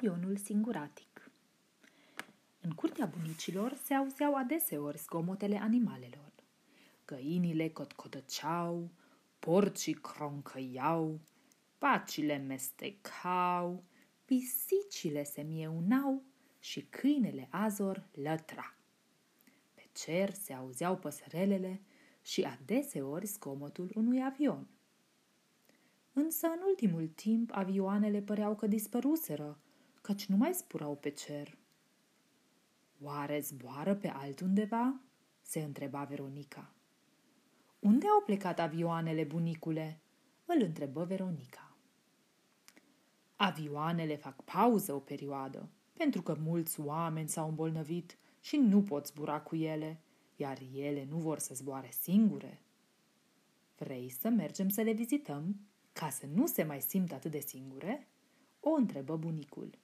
Avionul 0.00 0.36
singuratic 0.36 1.30
În 2.60 2.70
curtea 2.70 3.06
bunicilor 3.06 3.74
se 3.84 3.94
auzeau 3.94 4.34
adeseori 4.34 4.98
zgomotele 4.98 5.56
animalelor. 5.56 6.32
Găinile 7.04 7.68
cotcotăceau, 7.68 8.90
porcii 9.38 9.92
croncăiau, 9.94 11.20
pacile 11.78 12.36
mestecau, 12.36 13.84
pisicile 14.24 15.22
se 15.22 15.42
mieunau 15.42 16.22
și 16.58 16.80
câinele 16.80 17.48
Azor 17.50 18.08
lătra. 18.12 18.74
Pe 19.74 19.88
cer 19.92 20.32
se 20.32 20.52
auzeau 20.52 20.96
păsărelele 20.96 21.80
și 22.22 22.42
adeseori 22.42 23.26
zgomotul 23.26 23.90
unui 23.94 24.22
avion– 24.24 24.66
Însă, 26.12 26.46
în 26.46 26.60
ultimul 26.66 27.06
timp, 27.14 27.50
avioanele 27.52 28.20
păreau 28.20 28.56
că 28.56 28.66
dispăruseră, 28.66 29.58
căci 30.08 30.26
nu 30.26 30.36
mai 30.36 30.54
spurau 30.54 30.96
pe 30.96 31.08
cer. 31.08 31.58
Oare 33.02 33.40
zboară 33.40 33.94
pe 33.94 34.08
altundeva? 34.08 35.00
se 35.40 35.60
întreba 35.60 36.04
Veronica. 36.04 36.72
Unde 37.78 38.06
au 38.06 38.22
plecat 38.24 38.58
avioanele, 38.58 39.24
bunicule? 39.24 40.00
îl 40.44 40.62
întrebă 40.62 41.04
Veronica. 41.04 41.76
Avioanele 43.36 44.16
fac 44.16 44.42
pauză 44.44 44.94
o 44.94 44.98
perioadă, 44.98 45.68
pentru 45.92 46.22
că 46.22 46.36
mulți 46.40 46.80
oameni 46.80 47.28
s-au 47.28 47.48
îmbolnăvit 47.48 48.18
și 48.40 48.56
nu 48.56 48.82
pot 48.82 49.06
zbura 49.06 49.40
cu 49.40 49.56
ele, 49.56 50.00
iar 50.36 50.58
ele 50.74 51.04
nu 51.04 51.18
vor 51.18 51.38
să 51.38 51.54
zboare 51.54 51.90
singure. 52.00 52.62
Vrei 53.76 54.08
să 54.08 54.28
mergem 54.28 54.68
să 54.68 54.80
le 54.80 54.92
vizităm? 54.92 55.60
Ca 55.92 56.10
să 56.10 56.26
nu 56.26 56.46
se 56.46 56.62
mai 56.62 56.80
simtă 56.80 57.14
atât 57.14 57.30
de 57.30 57.40
singure, 57.40 58.08
o 58.60 58.70
întrebă 58.70 59.16
bunicul. 59.16 59.78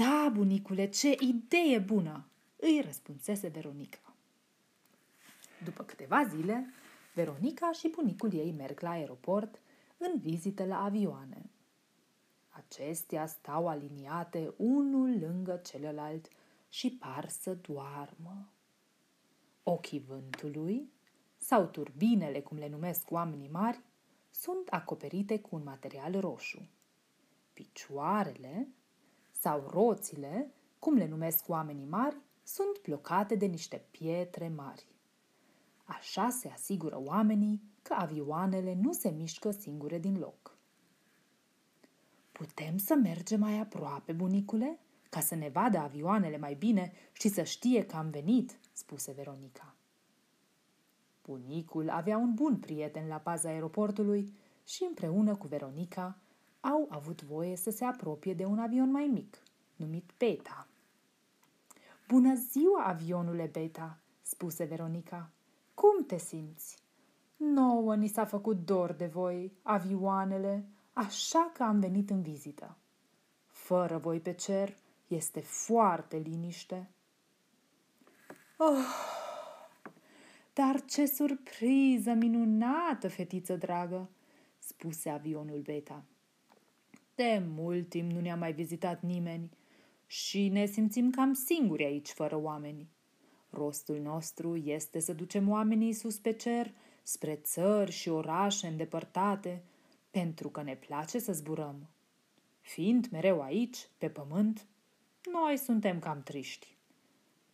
Da, 0.00 0.30
bunicule, 0.32 0.88
ce 0.88 1.16
idee 1.18 1.78
bună! 1.78 2.26
îi 2.56 2.80
răspunsese 2.84 3.48
Veronica. 3.48 4.14
După 5.64 5.82
câteva 5.82 6.24
zile, 6.24 6.72
Veronica 7.14 7.72
și 7.72 7.88
bunicul 7.88 8.32
ei 8.34 8.52
merg 8.52 8.80
la 8.80 8.90
aeroport 8.90 9.60
în 9.96 10.18
vizită 10.18 10.64
la 10.64 10.82
avioane. 10.82 11.50
Acestea 12.48 13.26
stau 13.26 13.68
aliniate 13.68 14.54
unul 14.56 15.18
lângă 15.18 15.60
celălalt 15.64 16.28
și 16.68 16.90
par 16.90 17.28
să 17.28 17.54
doarmă. 17.54 18.48
Ochii 19.62 20.04
vântului, 20.08 20.92
sau 21.36 21.66
turbinele, 21.66 22.40
cum 22.40 22.56
le 22.56 22.68
numesc 22.68 23.10
oamenii 23.10 23.48
mari, 23.48 23.80
sunt 24.30 24.68
acoperite 24.68 25.38
cu 25.40 25.56
un 25.56 25.62
material 25.62 26.20
roșu. 26.20 26.68
Picioarele 27.52 28.68
sau 29.40 29.66
roțile, 29.70 30.50
cum 30.78 30.94
le 30.94 31.06
numesc 31.06 31.48
oamenii 31.48 31.86
mari, 31.86 32.16
sunt 32.42 32.80
blocate 32.82 33.34
de 33.34 33.46
niște 33.46 33.84
pietre 33.90 34.48
mari. 34.48 34.86
Așa 35.84 36.28
se 36.28 36.48
asigură 36.48 37.00
oamenii 37.04 37.62
că 37.82 37.94
avioanele 37.98 38.74
nu 38.74 38.92
se 38.92 39.08
mișcă 39.08 39.50
singure 39.50 39.98
din 39.98 40.18
loc. 40.18 40.56
Putem 42.32 42.76
să 42.76 42.94
mergem 42.94 43.40
mai 43.40 43.58
aproape, 43.58 44.12
bunicule, 44.12 44.78
ca 45.10 45.20
să 45.20 45.34
ne 45.34 45.48
vadă 45.48 45.78
avioanele 45.78 46.38
mai 46.38 46.54
bine 46.54 46.92
și 47.12 47.28
să 47.28 47.42
știe 47.42 47.86
că 47.86 47.96
am 47.96 48.10
venit, 48.10 48.58
spuse 48.72 49.12
Veronica. 49.12 49.74
Bunicul 51.22 51.88
avea 51.88 52.16
un 52.16 52.34
bun 52.34 52.56
prieten 52.56 53.08
la 53.08 53.16
paza 53.16 53.48
aeroportului 53.48 54.32
și 54.64 54.84
împreună 54.88 55.36
cu 55.36 55.46
Veronica 55.46 56.18
au 56.60 56.86
avut 56.90 57.22
voie 57.22 57.56
să 57.56 57.70
se 57.70 57.84
apropie 57.84 58.34
de 58.34 58.44
un 58.44 58.58
avion 58.58 58.90
mai 58.90 59.06
mic, 59.06 59.42
numit 59.76 60.10
Beta. 60.18 60.66
Bună 62.08 62.34
ziua, 62.34 62.84
avionule 62.84 63.48
Beta, 63.52 63.98
spuse 64.22 64.64
Veronica. 64.64 65.30
Cum 65.74 66.04
te 66.06 66.18
simți? 66.18 66.78
Nouă 67.36 67.96
ni 67.96 68.08
s-a 68.08 68.24
făcut 68.24 68.64
dor 68.64 68.92
de 68.92 69.06
voi, 69.06 69.52
avioanele, 69.62 70.68
așa 70.92 71.50
că 71.54 71.62
am 71.62 71.80
venit 71.80 72.10
în 72.10 72.22
vizită. 72.22 72.76
Fără 73.46 73.98
voi 73.98 74.20
pe 74.20 74.32
cer, 74.32 74.76
este 75.06 75.40
foarte 75.40 76.16
liniște. 76.16 76.90
Oh, 78.56 78.84
dar 80.52 80.84
ce 80.84 81.06
surpriză 81.06 82.12
minunată, 82.12 83.08
fetiță 83.08 83.56
dragă! 83.56 84.08
spuse 84.58 85.10
avionul 85.10 85.58
Beta. 85.58 86.04
De 87.20 87.42
mult 87.54 87.88
timp 87.88 88.10
nu 88.10 88.20
ne-a 88.20 88.36
mai 88.36 88.52
vizitat 88.52 89.02
nimeni 89.02 89.50
și 90.06 90.48
ne 90.48 90.66
simțim 90.66 91.10
cam 91.10 91.32
singuri 91.32 91.84
aici, 91.84 92.08
fără 92.08 92.36
oameni. 92.36 92.88
Rostul 93.50 93.98
nostru 93.98 94.56
este 94.56 95.00
să 95.00 95.12
ducem 95.12 95.48
oamenii 95.48 95.92
sus 95.92 96.18
pe 96.18 96.32
cer, 96.32 96.74
spre 97.02 97.34
țări 97.34 97.90
și 97.90 98.08
orașe 98.08 98.66
îndepărtate, 98.66 99.62
pentru 100.10 100.48
că 100.48 100.62
ne 100.62 100.74
place 100.74 101.18
să 101.18 101.32
zburăm. 101.32 101.88
Fiind 102.60 103.08
mereu 103.10 103.40
aici, 103.40 103.88
pe 103.98 104.08
pământ, 104.08 104.66
noi 105.32 105.56
suntem 105.56 105.98
cam 105.98 106.22
triști. 106.22 106.76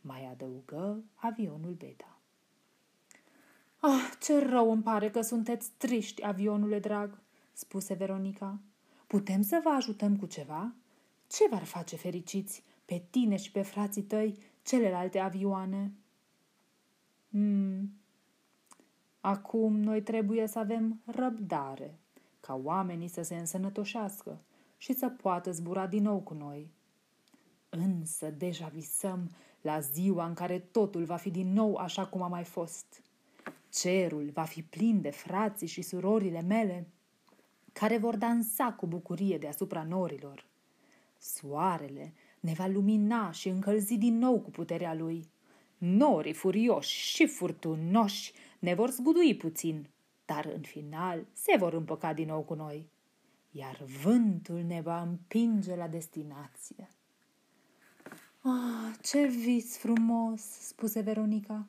Mai 0.00 0.28
adăugă 0.30 1.04
avionul 1.14 1.72
Beta. 1.72 2.20
Ah, 3.80 4.12
ce 4.20 4.38
rău 4.38 4.70
îmi 4.70 4.82
pare 4.82 5.10
că 5.10 5.20
sunteți 5.20 5.70
triști, 5.76 6.24
avionule 6.24 6.78
drag, 6.78 7.18
spuse 7.52 7.94
Veronica. 7.94 8.60
Putem 9.06 9.42
să 9.42 9.60
vă 9.62 9.68
ajutăm 9.68 10.16
cu 10.16 10.26
ceva? 10.26 10.74
Ce 11.26 11.48
v-ar 11.50 11.64
face 11.64 11.96
fericiți 11.96 12.62
pe 12.84 13.02
tine 13.10 13.36
și 13.36 13.50
pe 13.50 13.62
frații 13.62 14.02
tăi 14.02 14.38
celelalte 14.62 15.18
avioane? 15.18 15.92
Hmm. 17.30 17.92
Acum 19.20 19.76
noi 19.80 20.02
trebuie 20.02 20.46
să 20.46 20.58
avem 20.58 21.00
răbdare, 21.04 21.98
ca 22.40 22.60
oamenii 22.64 23.08
să 23.08 23.22
se 23.22 23.36
însănătoșească 23.36 24.40
și 24.76 24.92
să 24.92 25.08
poată 25.08 25.50
zbura 25.50 25.86
din 25.86 26.02
nou 26.02 26.20
cu 26.20 26.34
noi. 26.34 26.70
Însă 27.68 28.30
deja 28.30 28.66
visăm 28.66 29.30
la 29.60 29.80
ziua 29.80 30.26
în 30.26 30.34
care 30.34 30.58
totul 30.58 31.04
va 31.04 31.16
fi 31.16 31.30
din 31.30 31.52
nou 31.52 31.74
așa 31.74 32.06
cum 32.06 32.22
a 32.22 32.28
mai 32.28 32.44
fost– 32.44 32.86
Cerul 33.80 34.30
va 34.32 34.42
fi 34.42 34.62
plin 34.62 35.00
de 35.00 35.10
frații 35.10 35.66
și 35.66 35.82
surorile 35.82 36.40
mele, 36.40 36.88
care 37.78 37.98
vor 37.98 38.16
dansa 38.16 38.72
cu 38.72 38.86
bucurie 38.86 39.38
deasupra 39.38 39.82
norilor. 39.82 40.44
Soarele 41.18 42.12
ne 42.40 42.52
va 42.52 42.66
lumina 42.66 43.30
și 43.30 43.48
încălzi 43.48 43.96
din 43.96 44.18
nou 44.18 44.40
cu 44.40 44.50
puterea 44.50 44.94
lui. 44.94 45.28
Norii 45.78 46.32
furioși 46.32 47.14
și 47.14 47.26
furtunoși 47.26 48.32
ne 48.58 48.74
vor 48.74 48.90
zgudui 48.90 49.36
puțin, 49.36 49.88
dar 50.24 50.44
în 50.44 50.60
final 50.60 51.26
se 51.32 51.56
vor 51.58 51.72
împăca 51.72 52.12
din 52.12 52.26
nou 52.26 52.42
cu 52.42 52.54
noi, 52.54 52.88
iar 53.50 53.84
vântul 54.02 54.62
ne 54.66 54.80
va 54.80 55.02
împinge 55.02 55.74
la 55.74 55.88
destinație. 55.88 56.90
Ah, 58.40 58.94
ce 59.02 59.26
vis 59.26 59.76
frumos, 59.76 60.42
spuse 60.42 61.00
Veronica. 61.00 61.66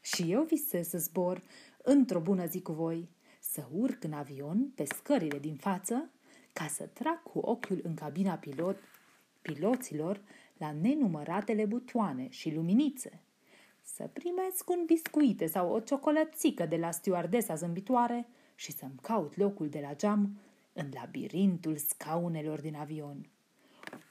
Și 0.00 0.32
eu 0.32 0.42
visez 0.42 0.88
să 0.88 0.98
zbor 0.98 1.42
într-o 1.82 2.20
bună 2.20 2.46
zi 2.46 2.62
cu 2.62 2.72
voi, 2.72 3.08
să 3.54 3.66
urc 3.72 4.04
în 4.04 4.12
avion 4.12 4.70
pe 4.74 4.84
scările 4.84 5.38
din 5.38 5.56
față, 5.56 6.10
ca 6.52 6.66
să 6.66 6.86
trag 6.86 7.22
cu 7.22 7.38
ochiul 7.38 7.80
în 7.82 7.94
cabina 7.94 8.34
pilot, 8.34 8.78
piloților 9.42 10.20
la 10.56 10.72
nenumăratele 10.72 11.64
butoane 11.64 12.28
și 12.28 12.54
luminițe, 12.54 13.22
să 13.82 14.10
primesc 14.12 14.70
un 14.70 14.82
biscuite 14.86 15.46
sau 15.46 15.72
o 15.72 15.80
ciocolățică 15.80 16.66
de 16.66 16.76
la 16.76 16.90
stewardesa 16.90 17.54
zâmbitoare 17.54 18.28
și 18.54 18.72
să-mi 18.72 18.98
caut 19.02 19.36
locul 19.36 19.68
de 19.68 19.80
la 19.82 19.94
geam 19.94 20.38
în 20.72 20.88
labirintul 20.94 21.76
scaunelor 21.76 22.60
din 22.60 22.74
avion. 22.74 23.28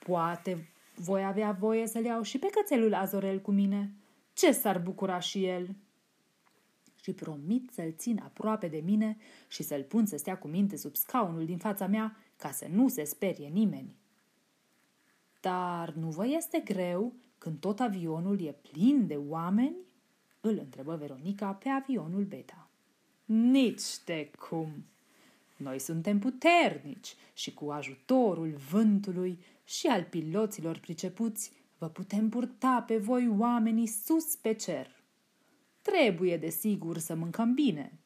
Poate 0.06 0.68
voi 0.96 1.26
avea 1.26 1.52
voie 1.52 1.88
să-l 1.88 2.04
iau 2.04 2.22
și 2.22 2.40
pe 2.40 2.48
cățelul 2.48 2.94
Azorel 2.94 3.42
cu 3.42 3.52
mine. 3.52 3.94
Ce 4.34 4.52
s-ar 4.52 4.80
bucura 4.80 5.20
și 5.20 5.46
el!" 5.46 5.76
Și 7.04 7.14
promit 7.14 7.70
să-l 7.72 7.94
țin 7.98 8.20
aproape 8.24 8.68
de 8.68 8.82
mine 8.86 9.18
și 9.48 9.64
să-l 9.64 9.84
pun 9.84 10.06
să 10.06 10.18
stea 10.18 10.38
cu 10.38 10.48
minte 10.48 10.78
sub 10.78 10.96
scaunul 10.96 11.46
din 11.46 11.58
fața 11.58 11.88
mea 11.88 12.18
ca 12.36 12.52
să 12.52 12.68
nu 12.72 12.88
se 12.88 13.04
sperie 13.04 13.48
nimeni. 13.48 13.96
Dar 15.42 15.94
nu 15.94 16.10
vă 16.10 16.28
este 16.28 16.60
greu 16.60 17.14
când 17.38 17.60
tot 17.60 17.80
avionul 17.80 18.42
e 18.42 18.56
plin 18.72 19.08
de 19.08 19.16
oameni? 19.16 19.76
Îl 20.42 20.58
întrebă 20.58 20.96
Veronica 20.96 21.54
pe 21.54 21.70
avionul 21.70 22.24
Beta. 22.24 22.70
Nici 23.26 24.04
de 24.06 24.32
cum! 24.50 24.86
Noi 25.58 25.80
suntem 25.80 26.20
puternici 26.20 27.16
și 27.34 27.54
cu 27.54 27.70
ajutorul 27.70 28.56
vântului 28.70 29.40
și 29.64 29.88
al 29.88 30.04
piloților 30.04 30.80
pricepuți 30.80 31.52
vă 31.78 31.88
putem 31.88 32.30
purta 32.30 32.84
pe 32.88 32.98
voi 32.98 33.34
oamenii 33.38 33.88
sus 33.88 34.36
pe 34.36 34.54
cer. 34.54 35.03
Trebuie, 35.84 36.38
desigur, 36.38 36.98
să 36.98 37.16
mâncăm 37.16 37.54
bine, 37.54 38.00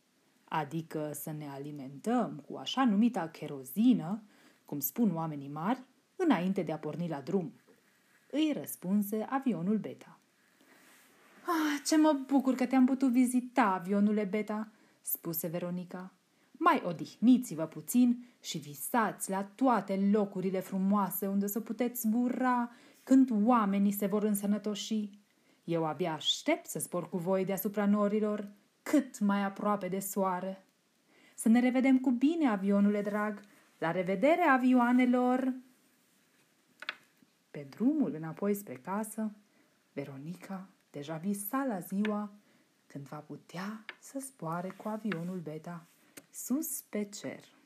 adică 0.44 1.12
să 1.14 1.32
ne 1.32 1.48
alimentăm 1.50 2.44
cu 2.50 2.58
așa 2.58 2.86
numita 2.86 3.28
cherozină, 3.28 4.24
cum 4.66 4.80
spun 4.80 5.16
oamenii 5.16 5.50
mari, 5.50 5.84
înainte 6.16 6.62
de 6.62 6.72
a 6.72 6.78
porni 6.78 7.08
la 7.08 7.22
drum. 7.22 7.54
Îi 8.32 8.52
răspunse 8.56 9.26
avionul 9.30 9.78
Beta. 9.78 10.20
Ah, 11.42 11.82
ce 11.86 11.98
mă 11.98 12.20
bucur 12.28 12.56
că 12.56 12.66
te-am 12.66 12.86
putut 12.86 13.12
vizita, 13.12 13.64
avionule 13.64 14.24
Beta, 14.24 14.72
spuse 15.02 15.48
Veronica. 15.48 16.14
Mai 16.52 16.82
odihniți-vă 16.86 17.66
puțin 17.66 18.26
și 18.42 18.58
visați 18.58 19.30
la 19.30 19.44
toate 19.44 20.10
locurile 20.12 20.60
frumoase 20.60 21.28
unde 21.28 21.48
să 21.48 21.60
puteți 21.60 22.02
zbura 22.02 22.72
când 23.04 23.30
oamenii 23.44 23.92
se 23.92 24.06
vor 24.06 24.24
însănătoși. 24.24 25.10
Eu 25.68 25.86
abia 25.86 26.14
aștept 26.14 26.66
să 26.66 26.80
spor 26.80 27.10
cu 27.10 27.18
voi 27.18 27.46
deasupra 27.46 27.86
norilor, 27.86 28.48
cât 28.84 29.20
mai 29.20 29.44
aproape 29.44 29.88
de 29.88 30.00
soare. 30.00 30.66
Să 31.36 31.50
ne 31.50 31.60
revedem 31.60 32.00
cu 32.00 32.12
bine, 32.12 32.50
avionule 32.50 33.02
drag. 33.02 33.42
La 33.78 33.92
revedere, 33.92 34.42
avioanelor! 34.42 35.54
Pe 37.52 37.68
drumul 37.70 38.14
înapoi 38.14 38.54
spre 38.54 38.74
casă, 38.74 39.32
Veronica 39.94 40.70
deja 40.90 41.16
visa 41.16 41.64
la 41.64 41.80
ziua 41.80 42.32
când 42.86 43.08
va 43.08 43.18
putea 43.18 43.86
să 44.00 44.20
zboare 44.20 44.70
cu 44.70 44.88
avionul 44.88 45.40
Beta 45.40 45.86
sus 46.32 46.82
pe 46.82 47.04
cer. 47.04 47.57